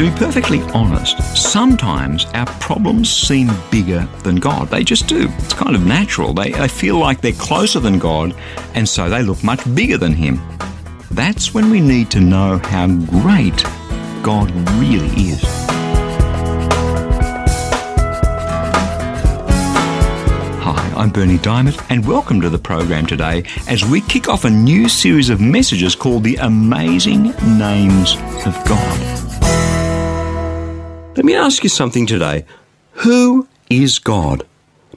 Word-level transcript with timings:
To 0.00 0.10
be 0.10 0.16
perfectly 0.16 0.62
honest, 0.72 1.18
sometimes 1.36 2.24
our 2.32 2.46
problems 2.58 3.12
seem 3.12 3.50
bigger 3.70 4.08
than 4.22 4.36
God. 4.36 4.68
They 4.68 4.82
just 4.82 5.06
do. 5.06 5.28
It's 5.40 5.52
kind 5.52 5.76
of 5.76 5.84
natural. 5.84 6.32
They, 6.32 6.52
they 6.52 6.68
feel 6.68 6.96
like 6.96 7.20
they're 7.20 7.32
closer 7.32 7.80
than 7.80 7.98
God, 7.98 8.34
and 8.72 8.88
so 8.88 9.10
they 9.10 9.22
look 9.22 9.44
much 9.44 9.62
bigger 9.74 9.98
than 9.98 10.14
Him. 10.14 10.40
That's 11.10 11.52
when 11.52 11.68
we 11.68 11.82
need 11.82 12.10
to 12.12 12.20
know 12.20 12.56
how 12.64 12.86
great 12.86 13.62
God 14.22 14.50
really 14.78 15.10
is. 15.32 15.42
Hi, 20.62 20.94
I'm 20.96 21.10
Berni 21.10 21.36
Dymet, 21.36 21.78
and 21.90 22.06
welcome 22.06 22.40
to 22.40 22.48
the 22.48 22.58
program 22.58 23.04
today 23.04 23.44
as 23.68 23.84
we 23.84 24.00
kick 24.00 24.30
off 24.30 24.46
a 24.46 24.50
new 24.50 24.88
series 24.88 25.28
of 25.28 25.42
messages 25.42 25.94
called 25.94 26.24
The 26.24 26.36
Amazing 26.36 27.34
Names 27.58 28.16
of 28.46 28.54
God. 28.64 29.19
Let 31.16 31.24
me 31.24 31.34
ask 31.34 31.64
you 31.64 31.68
something 31.68 32.06
today. 32.06 32.44
Who 32.92 33.48
is 33.68 33.98
God? 33.98 34.46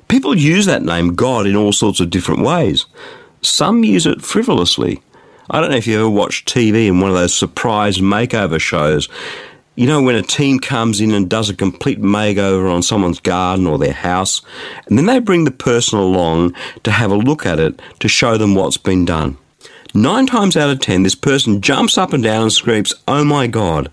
People 0.07 0.37
use 0.37 0.67
that 0.67 0.83
name 0.83 1.15
God 1.15 1.47
in 1.47 1.55
all 1.55 1.73
sorts 1.73 1.99
of 1.99 2.11
different 2.11 2.41
ways. 2.41 2.85
Some 3.41 3.83
use 3.83 4.05
it 4.05 4.21
frivolously. 4.21 5.01
I 5.49 5.59
don't 5.59 5.71
know 5.71 5.77
if 5.77 5.87
you 5.87 5.97
ever 5.97 6.09
watched 6.09 6.47
TV 6.47 6.87
in 6.87 6.99
one 6.99 7.09
of 7.09 7.17
those 7.17 7.33
surprise 7.33 7.97
makeover 7.97 8.59
shows. 8.59 9.09
You 9.75 9.87
know, 9.87 10.03
when 10.03 10.15
a 10.15 10.21
team 10.21 10.59
comes 10.59 11.01
in 11.01 11.11
and 11.15 11.27
does 11.27 11.49
a 11.49 11.55
complete 11.55 11.99
makeover 11.99 12.71
on 12.71 12.83
someone's 12.83 13.19
garden 13.19 13.65
or 13.65 13.79
their 13.79 13.91
house, 13.91 14.43
and 14.85 14.99
then 14.99 15.07
they 15.07 15.17
bring 15.17 15.45
the 15.45 15.51
person 15.51 15.97
along 15.97 16.53
to 16.83 16.91
have 16.91 17.11
a 17.11 17.15
look 17.15 17.43
at 17.43 17.59
it 17.59 17.81
to 17.99 18.07
show 18.07 18.37
them 18.37 18.53
what's 18.53 18.77
been 18.77 19.03
done. 19.03 19.35
Nine 19.95 20.27
times 20.27 20.55
out 20.55 20.69
of 20.69 20.79
ten, 20.79 21.01
this 21.01 21.15
person 21.15 21.59
jumps 21.59 21.97
up 21.97 22.13
and 22.13 22.23
down 22.23 22.43
and 22.43 22.53
screams, 22.53 22.93
Oh 23.07 23.23
my 23.23 23.47
God. 23.47 23.91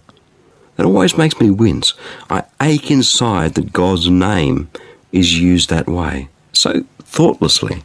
That 0.81 0.87
always 0.87 1.19
makes 1.19 1.39
me 1.39 1.51
wince. 1.51 1.93
I 2.31 2.45
ache 2.59 2.91
inside 2.91 3.53
that 3.53 3.75
God's 3.75 4.09
name 4.09 4.71
is 5.13 5.39
used 5.39 5.69
that 5.69 5.87
way, 5.87 6.31
so 6.55 6.85
thoughtlessly. 7.01 7.83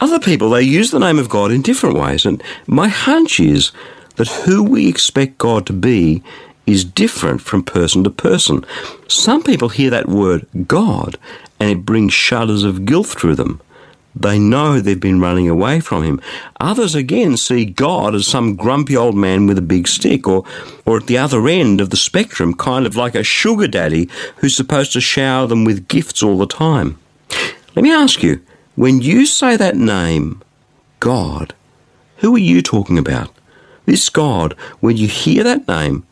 Other 0.00 0.20
people, 0.20 0.50
they 0.50 0.62
use 0.62 0.92
the 0.92 1.00
name 1.00 1.18
of 1.18 1.28
God 1.28 1.50
in 1.50 1.60
different 1.60 1.98
ways, 1.98 2.24
and 2.24 2.40
my 2.68 2.86
hunch 2.86 3.40
is 3.40 3.72
that 4.14 4.28
who 4.28 4.62
we 4.62 4.86
expect 4.86 5.38
God 5.38 5.66
to 5.66 5.72
be 5.72 6.22
is 6.68 6.84
different 6.84 7.40
from 7.40 7.64
person 7.64 8.04
to 8.04 8.10
person. 8.10 8.64
Some 9.08 9.42
people 9.42 9.70
hear 9.70 9.90
that 9.90 10.08
word 10.08 10.46
God 10.68 11.18
and 11.58 11.68
it 11.68 11.84
brings 11.84 12.12
shudders 12.14 12.62
of 12.62 12.84
guilt 12.84 13.08
through 13.08 13.34
them. 13.34 13.60
They 14.16 14.38
know 14.38 14.80
they've 14.80 14.98
been 14.98 15.20
running 15.20 15.48
away 15.48 15.80
from 15.80 16.04
him. 16.04 16.20
Others 16.60 16.94
again 16.94 17.36
see 17.36 17.64
God 17.64 18.14
as 18.14 18.26
some 18.26 18.54
grumpy 18.54 18.96
old 18.96 19.16
man 19.16 19.46
with 19.46 19.58
a 19.58 19.62
big 19.62 19.88
stick, 19.88 20.28
or, 20.28 20.44
or 20.86 20.98
at 20.98 21.06
the 21.06 21.18
other 21.18 21.48
end 21.48 21.80
of 21.80 21.90
the 21.90 21.96
spectrum, 21.96 22.54
kind 22.54 22.86
of 22.86 22.96
like 22.96 23.14
a 23.14 23.24
sugar 23.24 23.66
daddy 23.66 24.08
who's 24.36 24.54
supposed 24.54 24.92
to 24.92 25.00
shower 25.00 25.46
them 25.46 25.64
with 25.64 25.88
gifts 25.88 26.22
all 26.22 26.38
the 26.38 26.46
time. 26.46 26.98
Let 27.74 27.82
me 27.82 27.92
ask 27.92 28.22
you, 28.22 28.40
when 28.76 29.00
you 29.00 29.26
say 29.26 29.56
that 29.56 29.76
name, 29.76 30.42
God, 31.00 31.54
who 32.18 32.34
are 32.36 32.38
you 32.38 32.62
talking 32.62 32.98
about? 32.98 33.30
This 33.84 34.08
God, 34.08 34.54
when 34.80 34.96
you 34.96 35.08
hear 35.08 35.42
that 35.44 35.68
name, 35.68 36.06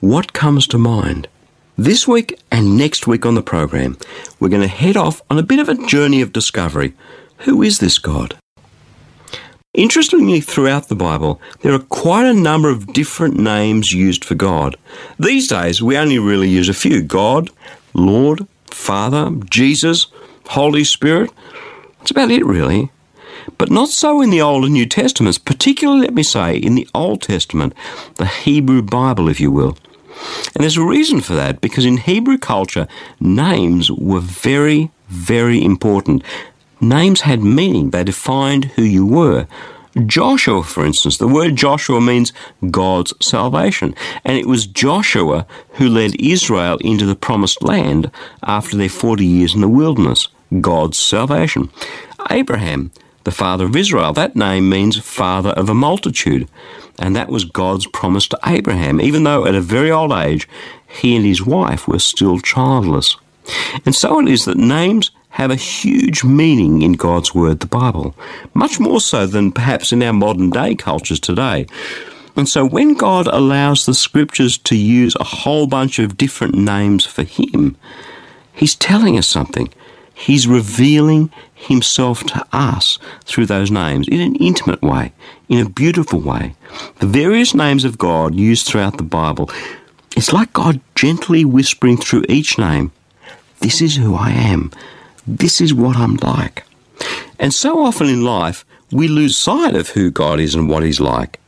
what 0.00 0.34
comes 0.34 0.66
to 0.68 0.78
mind? 0.78 1.28
This 1.76 2.06
week 2.06 2.38
and 2.52 2.76
next 2.76 3.08
week 3.08 3.26
on 3.26 3.34
the 3.34 3.42
program, 3.42 3.96
we're 4.38 4.48
going 4.48 4.62
to 4.62 4.68
head 4.68 4.96
off 4.96 5.22
on 5.28 5.38
a 5.38 5.42
bit 5.42 5.58
of 5.58 5.68
a 5.68 5.86
journey 5.86 6.20
of 6.20 6.32
discovery. 6.32 6.94
Who 7.38 7.62
is 7.62 7.78
this 7.78 7.98
God? 7.98 8.36
Interestingly, 9.74 10.40
throughout 10.40 10.88
the 10.88 10.94
Bible, 10.94 11.40
there 11.62 11.74
are 11.74 11.80
quite 11.80 12.26
a 12.26 12.32
number 12.32 12.70
of 12.70 12.92
different 12.92 13.36
names 13.36 13.92
used 13.92 14.24
for 14.24 14.36
God. 14.36 14.76
These 15.18 15.48
days, 15.48 15.82
we 15.82 15.96
only 15.96 16.18
really 16.18 16.48
use 16.48 16.68
a 16.68 16.74
few 16.74 17.02
God, 17.02 17.50
Lord, 17.92 18.46
Father, 18.70 19.32
Jesus, 19.50 20.06
Holy 20.50 20.84
Spirit. 20.84 21.32
That's 21.98 22.12
about 22.12 22.30
it, 22.30 22.44
really. 22.44 22.90
But 23.58 23.70
not 23.70 23.88
so 23.88 24.20
in 24.20 24.30
the 24.30 24.40
Old 24.40 24.64
and 24.64 24.74
New 24.74 24.86
Testaments, 24.86 25.38
particularly, 25.38 26.02
let 26.02 26.14
me 26.14 26.22
say, 26.22 26.56
in 26.56 26.76
the 26.76 26.88
Old 26.94 27.22
Testament, 27.22 27.74
the 28.14 28.26
Hebrew 28.26 28.80
Bible, 28.80 29.28
if 29.28 29.40
you 29.40 29.50
will. 29.50 29.76
And 30.54 30.62
there's 30.62 30.76
a 30.76 30.84
reason 30.84 31.20
for 31.20 31.34
that 31.34 31.60
because 31.60 31.84
in 31.84 31.96
Hebrew 31.96 32.38
culture, 32.38 32.86
names 33.20 33.90
were 33.90 34.20
very, 34.20 34.90
very 35.08 35.62
important. 35.62 36.22
Names 36.80 37.22
had 37.22 37.42
meaning, 37.42 37.90
they 37.90 38.04
defined 38.04 38.66
who 38.76 38.82
you 38.82 39.06
were. 39.06 39.46
Joshua, 40.06 40.64
for 40.64 40.84
instance, 40.84 41.18
the 41.18 41.28
word 41.28 41.54
Joshua 41.54 42.00
means 42.00 42.32
God's 42.70 43.14
salvation. 43.24 43.94
And 44.24 44.36
it 44.36 44.46
was 44.46 44.66
Joshua 44.66 45.46
who 45.74 45.88
led 45.88 46.20
Israel 46.20 46.78
into 46.78 47.06
the 47.06 47.14
promised 47.14 47.62
land 47.62 48.10
after 48.42 48.76
their 48.76 48.88
40 48.88 49.24
years 49.24 49.54
in 49.54 49.60
the 49.60 49.68
wilderness. 49.68 50.28
God's 50.60 50.98
salvation. 50.98 51.70
Abraham, 52.30 52.90
the 53.24 53.30
father 53.30 53.66
of 53.66 53.76
Israel, 53.76 54.12
that 54.12 54.36
name 54.36 54.68
means 54.68 54.98
father 54.98 55.50
of 55.50 55.68
a 55.68 55.74
multitude. 55.74 56.48
And 56.98 57.14
that 57.14 57.28
was 57.28 57.44
God's 57.44 57.86
promise 57.86 58.26
to 58.28 58.38
Abraham, 58.44 59.00
even 59.00 59.24
though 59.24 59.46
at 59.46 59.54
a 59.54 59.60
very 59.60 59.90
old 59.90 60.12
age 60.12 60.48
he 60.88 61.16
and 61.16 61.24
his 61.24 61.42
wife 61.44 61.88
were 61.88 61.98
still 61.98 62.38
childless. 62.40 63.16
And 63.84 63.94
so 63.94 64.20
it 64.20 64.28
is 64.28 64.44
that 64.44 64.56
names 64.56 65.10
have 65.34 65.50
a 65.50 65.56
huge 65.56 66.22
meaning 66.22 66.82
in 66.82 66.92
God's 66.92 67.34
Word, 67.34 67.58
the 67.58 67.66
Bible, 67.66 68.14
much 68.54 68.78
more 68.78 69.00
so 69.00 69.26
than 69.26 69.50
perhaps 69.50 69.92
in 69.92 70.00
our 70.00 70.12
modern 70.12 70.50
day 70.50 70.76
cultures 70.76 71.18
today. 71.18 71.66
And 72.36 72.48
so 72.48 72.64
when 72.64 72.94
God 72.94 73.26
allows 73.26 73.84
the 73.84 73.94
scriptures 73.94 74.56
to 74.58 74.76
use 74.76 75.16
a 75.16 75.24
whole 75.24 75.66
bunch 75.66 75.98
of 75.98 76.16
different 76.16 76.54
names 76.54 77.04
for 77.04 77.24
Him, 77.24 77.76
He's 78.52 78.76
telling 78.76 79.18
us 79.18 79.26
something. 79.26 79.74
He's 80.14 80.46
revealing 80.46 81.32
Himself 81.52 82.22
to 82.26 82.46
us 82.52 83.00
through 83.24 83.46
those 83.46 83.72
names 83.72 84.06
in 84.06 84.20
an 84.20 84.36
intimate 84.36 84.82
way, 84.82 85.12
in 85.48 85.58
a 85.58 85.68
beautiful 85.68 86.20
way. 86.20 86.54
The 87.00 87.08
various 87.08 87.56
names 87.56 87.84
of 87.84 87.98
God 87.98 88.36
used 88.36 88.68
throughout 88.68 88.98
the 88.98 89.02
Bible, 89.02 89.50
it's 90.16 90.32
like 90.32 90.52
God 90.52 90.80
gently 90.94 91.44
whispering 91.44 91.96
through 91.96 92.24
each 92.28 92.56
name, 92.56 92.92
This 93.58 93.82
is 93.82 93.96
who 93.96 94.14
I 94.14 94.30
am. 94.30 94.70
This 95.26 95.60
is 95.60 95.72
what 95.72 95.96
I'm 95.96 96.16
like. 96.16 96.64
And 97.38 97.52
so 97.52 97.82
often 97.82 98.08
in 98.08 98.24
life, 98.24 98.64
we 98.92 99.08
lose 99.08 99.36
sight 99.36 99.74
of 99.74 99.90
who 99.90 100.10
God 100.10 100.38
is 100.38 100.54
and 100.54 100.68
what 100.68 100.82
He's 100.82 101.00
like. 101.00 101.40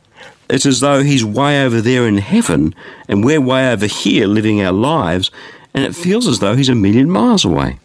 It's 0.49 0.65
as 0.65 0.79
though 0.79 1.03
He's 1.03 1.23
way 1.23 1.63
over 1.63 1.81
there 1.81 2.07
in 2.07 2.17
heaven 2.17 2.73
and 3.07 3.23
we're 3.23 3.41
way 3.41 3.71
over 3.71 3.85
here 3.85 4.27
living 4.27 4.61
our 4.61 4.71
lives, 4.71 5.31
and 5.73 5.83
it 5.83 5.95
feels 5.95 6.27
as 6.27 6.39
though 6.39 6.55
He's 6.55 6.69
a 6.69 6.75
million 6.75 7.09
miles 7.09 7.45
away. 7.45 7.79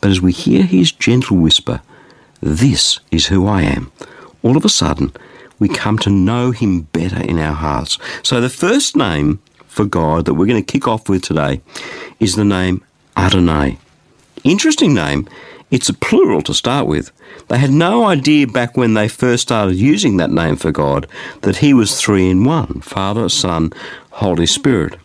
But 0.00 0.10
as 0.10 0.20
we 0.20 0.32
hear 0.32 0.62
His 0.62 0.92
gentle 0.92 1.36
whisper, 1.38 1.80
This 2.40 3.00
is 3.10 3.26
who 3.26 3.46
I 3.46 3.62
am, 3.62 3.90
all 4.42 4.56
of 4.56 4.64
a 4.64 4.68
sudden 4.68 5.12
we 5.58 5.68
come 5.68 5.98
to 6.00 6.10
know 6.10 6.50
Him 6.50 6.82
better 6.82 7.22
in 7.22 7.38
our 7.38 7.54
hearts. 7.54 7.98
So 8.22 8.40
the 8.40 8.50
first 8.50 8.96
name 8.96 9.40
for 9.66 9.84
God 9.84 10.24
that 10.26 10.34
we're 10.34 10.46
going 10.46 10.62
to 10.62 10.72
kick 10.72 10.86
off 10.86 11.08
with 11.08 11.22
today 11.22 11.60
is 12.20 12.36
the 12.36 12.44
name 12.44 12.84
Adonai. 13.16 13.78
Interesting 14.44 14.92
name. 14.92 15.26
It's 15.70 15.88
a 15.88 15.94
plural 15.94 16.42
to 16.42 16.52
start 16.52 16.86
with. 16.86 17.10
They 17.48 17.56
had 17.56 17.70
no 17.70 18.04
idea 18.04 18.46
back 18.46 18.76
when 18.76 18.92
they 18.92 19.08
first 19.08 19.44
started 19.44 19.74
using 19.74 20.18
that 20.18 20.30
name 20.30 20.56
for 20.56 20.70
God 20.70 21.06
that 21.40 21.56
He 21.56 21.72
was 21.72 21.98
three 21.98 22.28
in 22.28 22.44
one 22.44 22.82
Father, 22.82 23.30
Son, 23.30 23.72
Holy 24.12 24.44
Spirit. 24.44 24.96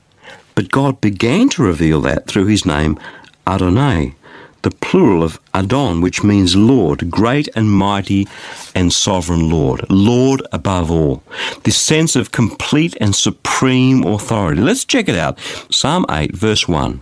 But 0.55 0.69
God 0.69 0.99
began 0.99 1.47
to 1.49 1.63
reveal 1.63 2.01
that 2.01 2.27
through 2.27 2.47
His 2.47 2.65
name 2.65 2.99
Adonai, 3.47 4.13
the 4.61 4.71
plural 4.71 5.23
of 5.23 5.39
Adon, 5.53 6.01
which 6.01 6.21
means 6.21 6.57
Lord, 6.57 7.09
great 7.09 7.47
and 7.55 7.71
mighty 7.71 8.27
and 8.75 8.91
sovereign 8.91 9.49
Lord, 9.49 9.89
Lord 9.89 10.45
above 10.51 10.91
all. 10.91 11.23
This 11.63 11.77
sense 11.77 12.17
of 12.17 12.33
complete 12.33 12.97
and 12.99 13.15
supreme 13.15 14.05
authority. 14.05 14.61
Let's 14.61 14.83
check 14.83 15.07
it 15.07 15.15
out. 15.15 15.39
Psalm 15.69 16.05
8, 16.09 16.35
verse 16.35 16.67
1. 16.67 16.99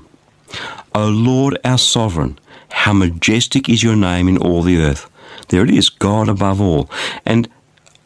O 0.95 1.07
Lord, 1.07 1.57
our 1.63 1.78
sovereign, 1.78 2.39
how 2.69 2.94
majestic 2.94 3.69
is 3.69 3.84
your 3.84 3.95
name 3.95 4.28
in 4.28 4.38
all 4.38 4.62
the 4.62 4.81
earth. 4.81 5.10
There 5.50 5.63
it 5.63 5.69
is, 5.69 5.89
God 5.89 6.28
above 6.30 6.60
all. 6.60 6.89
And 7.25 7.48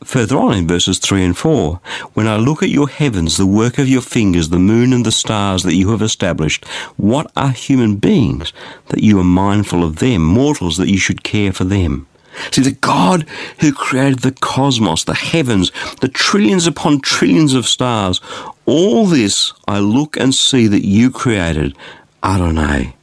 further 0.03 0.37
on 0.37 0.53
in 0.55 0.67
verses 0.67 0.99
3 0.99 1.23
and 1.23 1.37
4, 1.37 1.79
when 2.13 2.27
I 2.27 2.37
look 2.37 2.63
at 2.63 2.69
your 2.69 2.89
heavens, 2.89 3.37
the 3.37 3.45
work 3.45 3.77
of 3.77 3.87
your 3.87 4.01
fingers, 4.01 4.49
the 4.49 4.59
moon 4.59 4.93
and 4.93 5.05
the 5.05 5.11
stars 5.11 5.63
that 5.63 5.75
you 5.75 5.91
have 5.91 6.01
established, 6.01 6.65
what 6.97 7.31
are 7.35 7.51
human 7.51 7.97
beings 7.97 8.53
that 8.87 9.03
you 9.03 9.19
are 9.19 9.23
mindful 9.23 9.83
of 9.83 9.97
them, 9.97 10.23
mortals 10.23 10.77
that 10.77 10.89
you 10.89 10.97
should 10.97 11.23
care 11.23 11.53
for 11.53 11.63
them? 11.63 12.07
See, 12.51 12.61
the 12.61 12.71
God 12.71 13.27
who 13.59 13.73
created 13.73 14.19
the 14.19 14.31
cosmos, 14.31 15.03
the 15.03 15.13
heavens, 15.13 15.71
the 15.99 16.07
trillions 16.07 16.65
upon 16.65 17.01
trillions 17.01 17.53
of 17.53 17.67
stars, 17.67 18.21
all 18.65 19.05
this 19.05 19.53
I 19.67 19.79
look 19.79 20.17
and 20.17 20.33
see 20.33 20.67
that 20.67 20.85
you 20.85 21.11
created, 21.11 21.75
Adonai. 22.23 22.95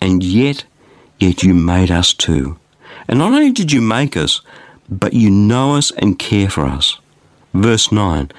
And 0.00 0.22
yet, 0.22 0.64
yet 1.18 1.42
you 1.42 1.54
made 1.54 1.90
us 1.90 2.12
too. 2.12 2.58
And 3.08 3.18
not 3.18 3.32
only 3.32 3.52
did 3.52 3.72
you 3.72 3.80
make 3.80 4.16
us, 4.16 4.40
but 4.88 5.12
you 5.12 5.30
know 5.30 5.76
us 5.76 5.90
and 5.92 6.18
care 6.18 6.48
for 6.48 6.64
us. 6.64 6.98
Verse 7.54 7.90
9 7.90 8.30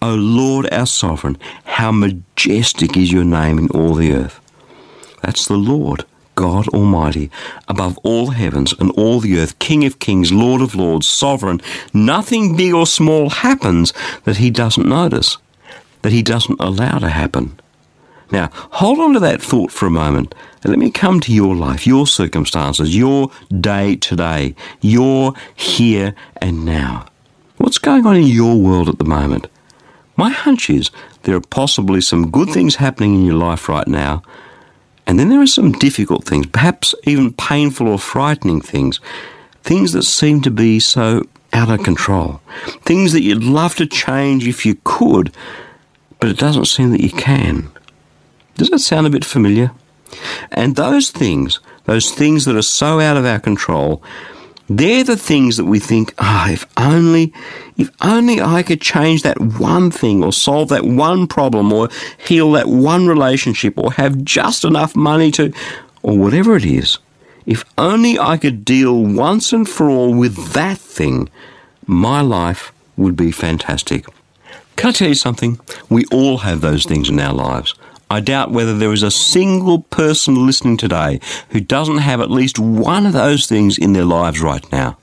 O 0.00 0.14
Lord 0.14 0.72
our 0.72 0.86
sovereign, 0.86 1.36
how 1.64 1.90
majestic 1.90 2.96
is 2.96 3.10
your 3.10 3.24
name 3.24 3.58
in 3.58 3.68
all 3.70 3.94
the 3.94 4.12
earth. 4.12 4.40
That's 5.22 5.46
the 5.46 5.56
Lord, 5.56 6.04
God 6.36 6.68
Almighty, 6.68 7.32
above 7.66 7.98
all 8.04 8.26
the 8.26 8.34
heavens 8.34 8.72
and 8.78 8.92
all 8.92 9.18
the 9.18 9.40
earth, 9.40 9.58
King 9.58 9.84
of 9.84 9.98
kings, 9.98 10.30
Lord 10.30 10.62
of 10.62 10.76
lords, 10.76 11.08
sovereign. 11.08 11.60
Nothing 11.92 12.56
big 12.56 12.74
or 12.74 12.86
small 12.86 13.28
happens 13.28 13.92
that 14.22 14.36
he 14.36 14.50
doesn't 14.50 14.88
notice, 14.88 15.36
that 16.02 16.12
he 16.12 16.22
doesn't 16.22 16.60
allow 16.60 16.98
to 16.98 17.08
happen. 17.08 17.58
Now, 18.30 18.50
hold 18.52 18.98
on 18.98 19.14
to 19.14 19.20
that 19.20 19.40
thought 19.40 19.72
for 19.72 19.86
a 19.86 19.90
moment 19.90 20.34
and 20.62 20.70
let 20.70 20.78
me 20.78 20.90
come 20.90 21.20
to 21.20 21.32
your 21.32 21.54
life, 21.54 21.86
your 21.86 22.06
circumstances, 22.06 22.96
your 22.96 23.30
day 23.60 23.96
today, 23.96 24.54
your 24.80 25.32
here 25.54 26.14
and 26.38 26.64
now. 26.64 27.06
What's 27.56 27.78
going 27.78 28.06
on 28.06 28.16
in 28.16 28.24
your 28.24 28.56
world 28.56 28.88
at 28.88 28.98
the 28.98 29.04
moment? 29.04 29.48
My 30.16 30.30
hunch 30.30 30.68
is 30.68 30.90
there 31.22 31.36
are 31.36 31.40
possibly 31.40 32.00
some 32.00 32.30
good 32.30 32.50
things 32.50 32.76
happening 32.76 33.14
in 33.14 33.24
your 33.24 33.36
life 33.36 33.68
right 33.68 33.86
now, 33.86 34.22
and 35.06 35.18
then 35.18 35.28
there 35.28 35.40
are 35.40 35.46
some 35.46 35.72
difficult 35.72 36.24
things, 36.24 36.46
perhaps 36.46 36.94
even 37.04 37.32
painful 37.32 37.88
or 37.88 37.98
frightening 37.98 38.60
things, 38.60 39.00
things 39.62 39.92
that 39.92 40.02
seem 40.02 40.40
to 40.42 40.50
be 40.50 40.80
so 40.80 41.24
out 41.52 41.70
of 41.70 41.82
control, 41.82 42.40
things 42.82 43.12
that 43.12 43.22
you'd 43.22 43.42
love 43.42 43.74
to 43.76 43.86
change 43.86 44.46
if 44.46 44.66
you 44.66 44.76
could, 44.84 45.32
but 46.20 46.28
it 46.28 46.36
doesn't 46.36 46.66
seem 46.66 46.90
that 46.90 47.00
you 47.00 47.10
can. 47.10 47.70
Does 48.58 48.70
that 48.70 48.80
sound 48.80 49.06
a 49.06 49.10
bit 49.10 49.24
familiar? 49.24 49.70
And 50.50 50.74
those 50.74 51.10
things, 51.10 51.60
those 51.84 52.10
things 52.10 52.44
that 52.44 52.56
are 52.56 52.62
so 52.62 52.98
out 52.98 53.16
of 53.16 53.24
our 53.24 53.38
control, 53.38 54.02
they're 54.68 55.04
the 55.04 55.16
things 55.16 55.56
that 55.58 55.64
we 55.64 55.78
think, 55.78 56.12
ah, 56.18 56.46
oh, 56.48 56.52
if 56.52 56.66
only, 56.76 57.32
if 57.76 57.88
only 58.02 58.40
I 58.40 58.64
could 58.64 58.80
change 58.80 59.22
that 59.22 59.40
one 59.40 59.92
thing 59.92 60.24
or 60.24 60.32
solve 60.32 60.70
that 60.70 60.84
one 60.84 61.28
problem 61.28 61.72
or 61.72 61.88
heal 62.18 62.50
that 62.52 62.66
one 62.66 63.06
relationship 63.06 63.78
or 63.78 63.92
have 63.92 64.24
just 64.24 64.64
enough 64.64 64.96
money 64.96 65.30
to, 65.32 65.52
or 66.02 66.18
whatever 66.18 66.56
it 66.56 66.64
is. 66.64 66.98
If 67.46 67.64
only 67.78 68.18
I 68.18 68.38
could 68.38 68.64
deal 68.64 69.00
once 69.00 69.52
and 69.52 69.68
for 69.68 69.88
all 69.88 70.12
with 70.12 70.52
that 70.54 70.78
thing, 70.78 71.30
my 71.86 72.22
life 72.22 72.72
would 72.96 73.14
be 73.14 73.30
fantastic. 73.30 74.04
Can 74.74 74.88
I 74.88 74.92
tell 74.92 75.08
you 75.08 75.14
something? 75.14 75.60
We 75.88 76.04
all 76.06 76.38
have 76.38 76.60
those 76.60 76.84
things 76.84 77.08
in 77.08 77.20
our 77.20 77.32
lives. 77.32 77.74
I 78.10 78.20
doubt 78.20 78.50
whether 78.50 78.76
there 78.76 78.92
is 78.92 79.02
a 79.02 79.10
single 79.10 79.80
person 79.82 80.46
listening 80.46 80.78
today 80.78 81.20
who 81.50 81.60
doesn't 81.60 81.98
have 81.98 82.20
at 82.20 82.30
least 82.30 82.58
one 82.58 83.04
of 83.04 83.12
those 83.12 83.46
things 83.46 83.76
in 83.76 83.92
their 83.92 84.04
lives 84.04 84.40
right 84.40 84.64
now. 84.72 84.96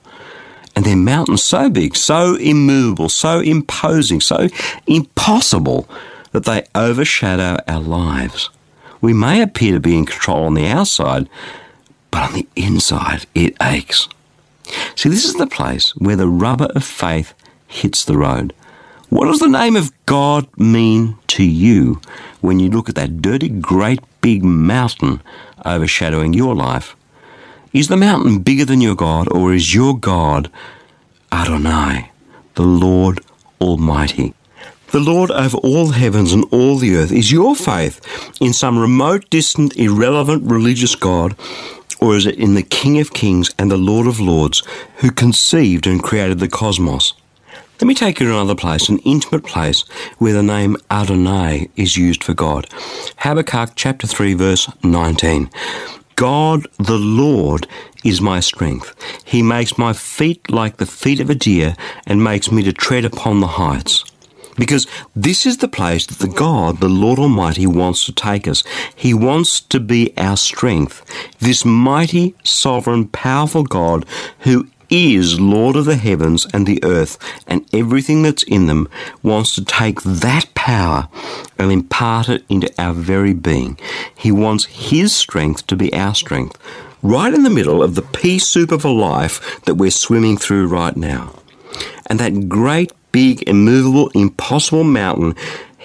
And 0.74 0.84
they're 0.84 0.96
mountains 0.96 1.44
so 1.44 1.70
big, 1.70 1.96
so 1.96 2.34
immovable, 2.34 3.08
so 3.08 3.40
imposing, 3.40 4.20
so 4.20 4.48
impossible 4.86 5.88
that 6.32 6.44
they 6.44 6.66
overshadow 6.74 7.56
our 7.68 7.80
lives. 7.80 8.50
We 9.00 9.14
may 9.14 9.40
appear 9.40 9.72
to 9.74 9.80
be 9.80 9.96
in 9.96 10.04
control 10.04 10.44
on 10.44 10.54
the 10.54 10.66
outside, 10.66 11.28
but 12.10 12.24
on 12.24 12.34
the 12.34 12.48
inside 12.56 13.26
it 13.34 13.56
aches. 13.62 14.08
See, 14.96 15.08
this 15.08 15.24
is 15.24 15.34
the 15.34 15.46
place 15.46 15.90
where 15.96 16.16
the 16.16 16.28
rubber 16.28 16.68
of 16.74 16.84
faith 16.84 17.32
hits 17.68 18.04
the 18.04 18.18
road. 18.18 18.52
What 19.08 19.26
does 19.26 19.38
the 19.38 19.48
name 19.48 19.76
of 19.76 19.92
God 20.04 20.48
mean 20.58 21.16
to 21.28 21.44
you 21.44 22.00
when 22.40 22.58
you 22.58 22.68
look 22.68 22.88
at 22.88 22.96
that 22.96 23.22
dirty, 23.22 23.48
great 23.48 24.00
big 24.20 24.42
mountain 24.42 25.22
overshadowing 25.64 26.32
your 26.32 26.56
life? 26.56 26.96
Is 27.72 27.86
the 27.86 27.96
mountain 27.96 28.40
bigger 28.40 28.64
than 28.64 28.80
your 28.80 28.96
God, 28.96 29.30
or 29.30 29.54
is 29.54 29.72
your 29.72 29.96
God 29.96 30.50
Adonai, 31.30 32.10
the 32.56 32.64
Lord 32.64 33.20
Almighty? 33.60 34.34
The 34.88 34.98
Lord 34.98 35.30
over 35.30 35.58
all 35.58 35.90
heavens 35.90 36.32
and 36.32 36.44
all 36.50 36.76
the 36.76 36.96
earth 36.96 37.12
is 37.12 37.30
your 37.30 37.54
faith 37.54 38.00
in 38.40 38.52
some 38.52 38.76
remote, 38.76 39.30
distant, 39.30 39.76
irrelevant 39.76 40.50
religious 40.50 40.96
God, 40.96 41.36
or 42.00 42.16
is 42.16 42.26
it 42.26 42.36
in 42.36 42.54
the 42.54 42.62
King 42.62 42.98
of 42.98 43.12
Kings 43.12 43.54
and 43.56 43.70
the 43.70 43.76
Lord 43.76 44.08
of 44.08 44.18
Lords 44.18 44.64
who 44.96 45.12
conceived 45.12 45.86
and 45.86 46.02
created 46.02 46.40
the 46.40 46.48
cosmos? 46.48 47.14
Let 47.78 47.88
me 47.88 47.94
take 47.94 48.20
you 48.20 48.26
to 48.26 48.32
another 48.32 48.54
place, 48.54 48.88
an 48.88 49.00
intimate 49.00 49.44
place 49.44 49.82
where 50.16 50.32
the 50.32 50.42
name 50.42 50.78
Adonai 50.90 51.68
is 51.76 51.98
used 51.98 52.24
for 52.24 52.32
God. 52.32 52.66
Habakkuk 53.18 53.72
chapter 53.74 54.06
3 54.06 54.32
verse 54.32 54.70
19. 54.82 55.50
God 56.14 56.66
the 56.78 56.96
Lord 56.96 57.68
is 58.02 58.22
my 58.22 58.40
strength. 58.40 58.94
He 59.26 59.42
makes 59.42 59.76
my 59.76 59.92
feet 59.92 60.50
like 60.50 60.78
the 60.78 60.86
feet 60.86 61.20
of 61.20 61.28
a 61.28 61.34
deer 61.34 61.76
and 62.06 62.24
makes 62.24 62.50
me 62.50 62.62
to 62.62 62.72
tread 62.72 63.04
upon 63.04 63.40
the 63.40 63.46
heights. 63.46 64.04
Because 64.56 64.86
this 65.14 65.44
is 65.44 65.58
the 65.58 65.68
place 65.68 66.06
that 66.06 66.18
the 66.18 66.32
God, 66.32 66.80
the 66.80 66.88
Lord 66.88 67.18
Almighty, 67.18 67.66
wants 67.66 68.06
to 68.06 68.12
take 68.12 68.48
us. 68.48 68.64
He 68.94 69.12
wants 69.12 69.60
to 69.60 69.80
be 69.80 70.16
our 70.16 70.38
strength. 70.38 71.04
This 71.40 71.66
mighty, 71.66 72.34
sovereign, 72.42 73.08
powerful 73.08 73.64
God 73.64 74.06
who 74.40 74.66
is 74.90 75.40
Lord 75.40 75.76
of 75.76 75.84
the 75.84 75.96
heavens 75.96 76.46
and 76.52 76.66
the 76.66 76.82
earth 76.82 77.18
and 77.46 77.66
everything 77.72 78.22
that's 78.22 78.42
in 78.42 78.66
them, 78.66 78.88
wants 79.22 79.54
to 79.54 79.64
take 79.64 80.02
that 80.02 80.46
power 80.54 81.08
and 81.58 81.72
impart 81.72 82.28
it 82.28 82.44
into 82.48 82.72
our 82.80 82.92
very 82.92 83.32
being. 83.32 83.78
He 84.14 84.32
wants 84.32 84.66
His 84.66 85.14
strength 85.14 85.66
to 85.68 85.76
be 85.76 85.92
our 85.92 86.14
strength, 86.14 86.58
right 87.02 87.32
in 87.32 87.42
the 87.42 87.50
middle 87.50 87.82
of 87.82 87.94
the 87.94 88.02
pea 88.02 88.38
soup 88.38 88.72
of 88.72 88.84
a 88.84 88.90
life 88.90 89.62
that 89.64 89.74
we're 89.74 89.90
swimming 89.90 90.36
through 90.36 90.68
right 90.68 90.96
now. 90.96 91.34
And 92.08 92.20
that 92.20 92.48
great, 92.48 92.92
big, 93.12 93.42
immovable, 93.48 94.10
impossible 94.10 94.84
mountain 94.84 95.34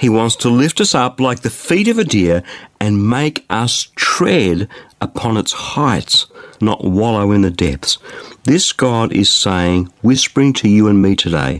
he 0.01 0.09
wants 0.09 0.35
to 0.37 0.49
lift 0.49 0.81
us 0.81 0.95
up 0.95 1.19
like 1.19 1.41
the 1.41 1.51
feet 1.51 1.87
of 1.87 1.99
a 1.99 2.03
deer 2.03 2.41
and 2.79 3.07
make 3.07 3.45
us 3.51 3.91
tread 3.95 4.67
upon 5.01 5.35
its 5.37 5.51
heights, 5.51 6.27
not 6.61 6.83
wallow 6.83 7.31
in 7.31 7.41
the 7.41 7.51
depths. 7.51 7.97
This 8.43 8.71
God 8.71 9.11
is 9.11 9.29
saying, 9.29 9.91
whispering 10.01 10.53
to 10.53 10.69
you 10.69 10.87
and 10.87 11.01
me 11.01 11.15
today, 11.15 11.59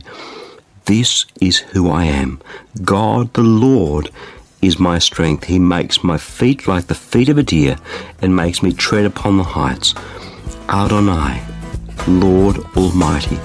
this 0.86 1.26
is 1.40 1.58
who 1.58 1.90
I 1.90 2.04
am. 2.04 2.40
God 2.82 3.32
the 3.34 3.42
Lord 3.42 4.10
is 4.62 4.78
my 4.78 4.98
strength. 4.98 5.44
He 5.44 5.58
makes 5.58 6.02
my 6.02 6.18
feet 6.18 6.66
like 6.66 6.86
the 6.86 6.94
feet 6.94 7.28
of 7.28 7.38
a 7.38 7.42
deer 7.42 7.76
and 8.20 8.34
makes 8.34 8.62
me 8.62 8.72
tread 8.72 9.04
upon 9.04 9.36
the 9.36 9.44
heights. 9.44 9.94
Adonai, 10.68 11.42
Lord 12.08 12.58
Almighty. 12.76 13.38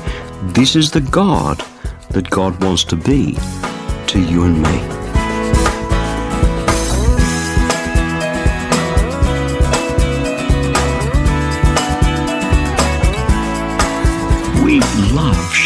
This 0.54 0.76
is 0.76 0.92
the 0.92 1.02
God 1.02 1.64
that 2.12 2.30
God 2.30 2.64
wants 2.64 2.84
to 2.86 2.96
be 2.96 3.38
to 4.08 4.20
you 4.20 4.44
and 4.44 4.62
me. 4.62 4.97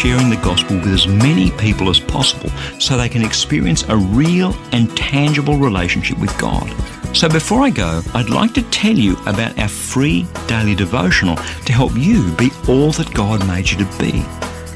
Sharing 0.02 0.28
the 0.28 0.36
gospel 0.38 0.74
with 0.78 0.88
as 0.88 1.06
many 1.06 1.52
people 1.52 1.88
as 1.88 2.00
possible 2.00 2.50
so 2.80 2.96
they 2.96 3.08
can 3.08 3.24
experience 3.24 3.84
a 3.88 3.96
real 3.96 4.52
and 4.72 4.96
tangible 4.96 5.56
relationship 5.56 6.18
with 6.18 6.36
God. 6.38 6.68
So 7.16 7.28
before 7.28 7.62
I 7.62 7.70
go, 7.70 8.02
I'd 8.12 8.28
like 8.28 8.52
to 8.54 8.62
tell 8.70 8.96
you 8.96 9.16
about 9.26 9.56
our 9.60 9.68
free 9.68 10.26
daily 10.48 10.74
devotional 10.74 11.36
to 11.36 11.72
help 11.72 11.92
you 11.94 12.34
be 12.34 12.50
all 12.68 12.90
that 12.90 13.14
God 13.14 13.46
made 13.46 13.70
you 13.70 13.78
to 13.78 13.98
be. 14.00 14.24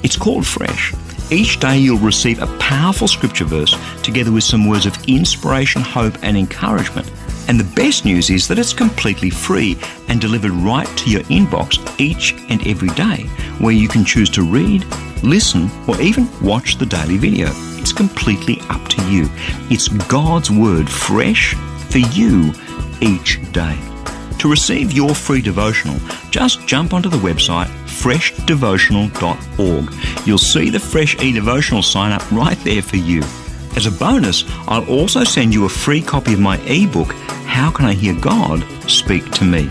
It's 0.04 0.16
called 0.16 0.46
Fresh 0.46 0.94
each 1.30 1.58
day 1.58 1.76
you'll 1.76 1.98
receive 1.98 2.40
a 2.40 2.58
powerful 2.58 3.08
scripture 3.08 3.44
verse 3.44 3.76
together 4.02 4.30
with 4.30 4.44
some 4.44 4.68
words 4.68 4.86
of 4.86 4.96
inspiration, 5.08 5.82
hope, 5.82 6.14
and 6.22 6.36
encouragement. 6.36 7.10
And 7.48 7.58
the 7.58 7.74
best 7.74 8.04
news 8.04 8.30
is 8.30 8.46
that 8.46 8.60
it's 8.60 8.72
completely 8.72 9.30
free 9.30 9.76
and 10.06 10.20
delivered 10.20 10.52
right 10.52 10.86
to 10.98 11.10
your 11.10 11.22
inbox 11.22 11.78
each 11.98 12.34
and 12.48 12.64
every 12.66 12.90
day, 12.90 13.24
where 13.58 13.74
you 13.74 13.88
can 13.88 14.04
choose 14.04 14.30
to 14.30 14.42
read, 14.42 14.84
listen, 15.26 15.70
or 15.86 16.00
even 16.00 16.26
watch 16.40 16.78
the 16.78 16.86
daily 16.86 17.18
video. 17.18 17.48
It's 17.78 17.92
completely 17.92 18.60
up 18.70 18.88
to 18.88 19.10
you. 19.10 19.28
It's 19.70 19.88
God's 19.88 20.50
Word 20.50 20.88
fresh 20.88 21.54
for 21.90 21.98
you 21.98 22.54
each 23.00 23.40
day. 23.52 23.78
To 24.38 24.50
receive 24.50 24.92
your 24.92 25.14
free 25.14 25.42
devotional, 25.42 25.98
just 26.30 26.66
jump 26.66 26.94
onto 26.94 27.08
the 27.08 27.16
website 27.18 27.68
freshdevotional.org. 27.86 30.26
You'll 30.26 30.38
see 30.38 30.70
the 30.70 30.78
Fresh 30.78 31.20
E 31.22 31.32
Devotional 31.32 31.82
sign 31.82 32.12
up 32.12 32.30
right 32.30 32.58
there 32.58 32.82
for 32.82 32.96
you. 32.96 33.22
As 33.74 33.86
a 33.86 33.90
bonus, 33.90 34.44
I'll 34.68 34.88
also 34.88 35.24
send 35.24 35.52
you 35.52 35.64
a 35.64 35.68
free 35.68 36.02
copy 36.02 36.34
of 36.34 36.40
my 36.40 36.58
ebook, 36.66 37.12
How 37.46 37.70
Can 37.70 37.86
I 37.86 37.94
Hear 37.94 38.14
God 38.14 38.64
Speak 38.88 39.30
to 39.32 39.44
Me? 39.44 39.68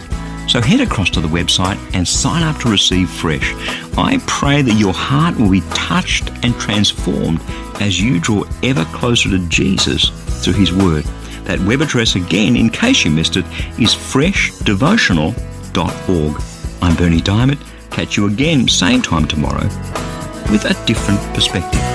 So 0.47 0.61
head 0.61 0.81
across 0.81 1.09
to 1.11 1.21
the 1.21 1.27
website 1.27 1.77
and 1.93 2.07
sign 2.07 2.43
up 2.43 2.59
to 2.61 2.69
receive 2.69 3.09
Fresh. 3.09 3.53
I 3.97 4.21
pray 4.27 4.61
that 4.61 4.75
your 4.75 4.93
heart 4.93 5.35
will 5.37 5.49
be 5.49 5.61
touched 5.73 6.29
and 6.43 6.53
transformed 6.55 7.41
as 7.81 7.99
you 7.99 8.19
draw 8.19 8.43
ever 8.63 8.85
closer 8.85 9.29
to 9.29 9.39
Jesus 9.49 10.09
through 10.43 10.53
His 10.53 10.71
Word. 10.71 11.03
That 11.45 11.59
web 11.59 11.81
address 11.81 12.15
again, 12.15 12.55
in 12.55 12.69
case 12.69 13.03
you 13.05 13.11
missed 13.11 13.37
it, 13.37 13.45
is 13.79 13.93
freshdevotional.org. 13.93 16.41
I'm 16.81 16.95
Berni 16.95 17.21
Dymet. 17.21 17.59
Catch 17.91 18.17
you 18.17 18.27
again, 18.27 18.67
same 18.67 19.01
time 19.01 19.27
tomorrow, 19.27 19.67
with 20.51 20.65
a 20.65 20.73
different 20.85 21.21
perspective. 21.33 21.94